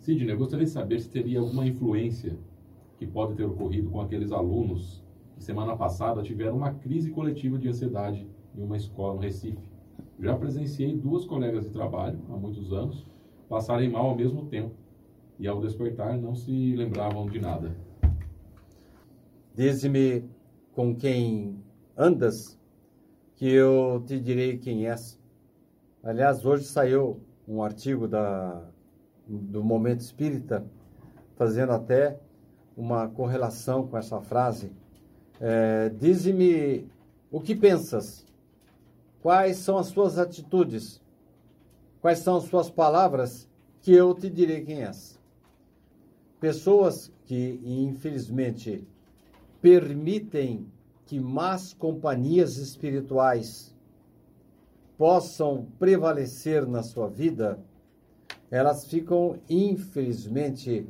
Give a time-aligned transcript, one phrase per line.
[0.00, 2.36] Sidney, eu gostaria de saber se teria alguma influência
[2.96, 5.04] que pode ter ocorrido com aqueles alunos
[5.36, 8.26] que semana passada tiveram uma crise coletiva de ansiedade
[8.56, 9.58] em uma escola no Recife.
[10.18, 13.06] Já presenciei duas colegas de trabalho, há muitos anos,
[13.48, 14.74] passarem mal ao mesmo tempo
[15.38, 17.76] e ao despertar não se lembravam de nada.
[19.54, 20.24] Dize-me
[20.72, 21.62] com quem
[21.96, 22.58] andas,
[23.36, 25.20] que eu te direi quem és.
[26.02, 28.70] Aliás, hoje saiu um artigo da,
[29.30, 30.64] do Momento Espírita,
[31.36, 32.18] fazendo até
[32.76, 34.72] uma correlação com essa frase.
[35.40, 36.88] É, Dize-me
[37.30, 38.26] o que pensas,
[39.22, 41.00] quais são as suas atitudes,
[42.00, 43.48] quais são as suas palavras,
[43.80, 45.18] que eu te direi quem és.
[46.40, 48.86] Pessoas que, infelizmente,
[49.60, 50.66] permitem
[51.06, 53.74] que más companhias espirituais
[54.96, 57.58] possam prevalecer na sua vida,
[58.50, 60.86] elas ficam, infelizmente,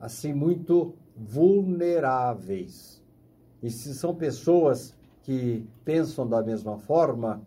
[0.00, 3.02] assim, muito vulneráveis.
[3.62, 7.42] E se são pessoas que pensam da mesma forma,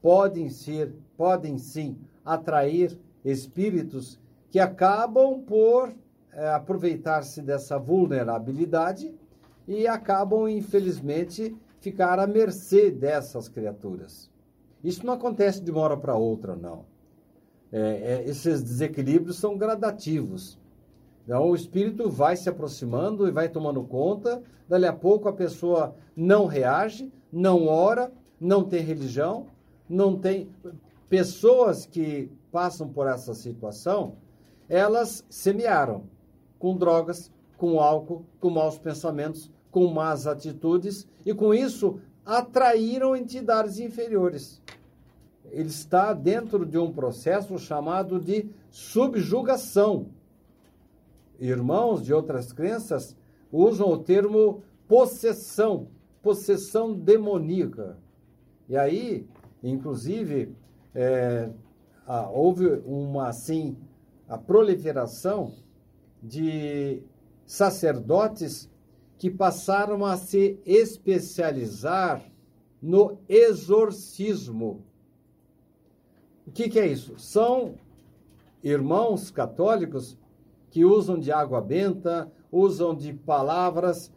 [0.00, 4.18] podem ser, podem sim atrair espíritos
[4.50, 5.92] que acabam por
[6.32, 9.14] é, aproveitar-se dessa vulnerabilidade
[9.66, 14.30] e acabam, infelizmente, ficar à mercê dessas criaturas.
[14.82, 16.84] Isso não acontece de uma hora para outra, não.
[17.76, 20.56] É, é, esses desequilíbrios são gradativos.
[21.24, 24.40] Então, o espírito vai se aproximando e vai tomando conta.
[24.68, 29.48] Dali a pouco a pessoa não reage, não ora, não tem religião,
[29.88, 30.48] não tem.
[31.08, 34.18] Pessoas que passam por essa situação,
[34.68, 36.04] elas semearam
[36.60, 43.80] com drogas, com álcool, com maus pensamentos, com más atitudes e com isso atraíram entidades
[43.80, 44.62] inferiores.
[45.54, 50.08] Ele está dentro de um processo chamado de subjugação.
[51.38, 53.16] Irmãos de outras crenças
[53.52, 55.88] usam o termo possessão,
[56.20, 57.96] possessão demoníaca.
[58.68, 59.26] E aí,
[59.62, 60.54] inclusive,
[60.94, 61.50] é,
[62.32, 63.76] houve uma assim
[64.28, 65.54] a proliferação
[66.22, 67.02] de
[67.46, 68.68] sacerdotes
[69.18, 72.24] que passaram a se especializar
[72.80, 74.84] no exorcismo.
[76.46, 77.18] O que, que é isso?
[77.18, 77.74] São
[78.62, 80.16] irmãos católicos
[80.70, 84.12] que usam de água benta, usam de palavras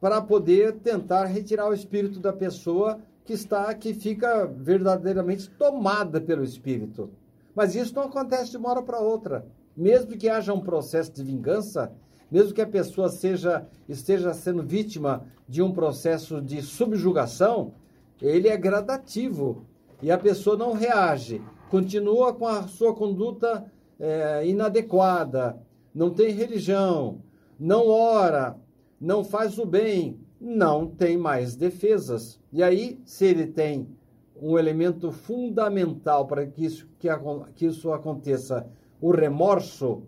[0.00, 6.44] para poder tentar retirar o espírito da pessoa que está que fica verdadeiramente tomada pelo
[6.44, 7.10] espírito.
[7.54, 9.46] Mas isso não acontece de uma hora para outra.
[9.76, 11.90] Mesmo que haja um processo de vingança,
[12.30, 17.72] mesmo que a pessoa seja esteja sendo vítima de um processo de subjugação,
[18.20, 19.64] ele é gradativo
[20.02, 25.58] e a pessoa não reage, continua com a sua conduta é, inadequada,
[25.94, 27.20] não tem religião,
[27.58, 28.56] não ora,
[29.00, 32.40] não faz o bem, não tem mais defesas.
[32.52, 33.88] E aí, se ele tem
[34.40, 37.08] um elemento fundamental para que isso, que,
[37.54, 38.66] que isso aconteça,
[39.00, 40.02] o remorso,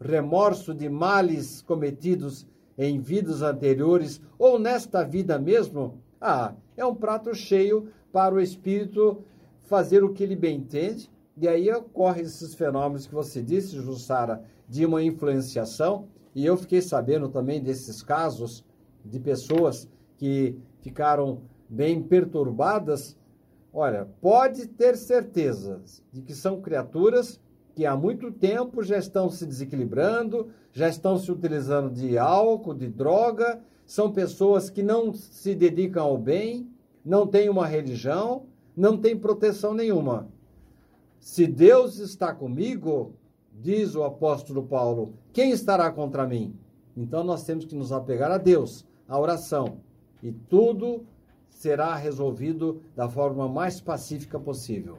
[0.00, 7.34] remorso de males cometidos em vidas anteriores ou nesta vida mesmo, ah, é um prato
[7.34, 9.22] cheio para o espírito
[9.68, 11.10] fazer o que ele bem entende.
[11.36, 16.08] E aí ocorrem esses fenômenos que você disse, Jussara, de uma influenciação.
[16.34, 18.64] E eu fiquei sabendo também desses casos
[19.04, 23.16] de pessoas que ficaram bem perturbadas.
[23.72, 25.80] Olha, pode ter certeza
[26.10, 27.38] de que são criaturas
[27.74, 32.88] que há muito tempo já estão se desequilibrando, já estão se utilizando de álcool, de
[32.88, 36.68] droga, são pessoas que não se dedicam ao bem,
[37.04, 38.46] não têm uma religião,
[38.78, 40.28] não têm proteção nenhuma.
[41.18, 43.12] Se Deus está comigo,
[43.52, 46.54] diz o apóstolo Paulo, quem estará contra mim?
[46.96, 49.80] Então nós temos que nos apegar a Deus, à oração,
[50.22, 51.04] e tudo
[51.48, 54.98] será resolvido da forma mais pacífica possível.